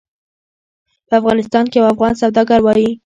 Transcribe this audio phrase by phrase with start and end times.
[1.07, 2.89] په افغانستان کې یو افغان سوداګر وایي.